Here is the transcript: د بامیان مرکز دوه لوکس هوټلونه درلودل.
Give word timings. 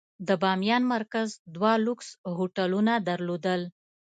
د 0.27 0.29
بامیان 0.41 0.83
مرکز 0.95 1.29
دوه 1.55 1.73
لوکس 1.85 2.09
هوټلونه 2.37 2.93
درلودل. 3.07 3.61